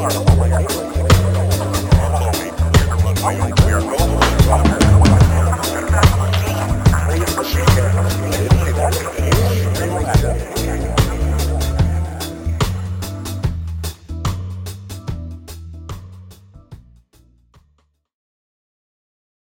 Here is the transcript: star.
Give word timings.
star. 0.00 0.33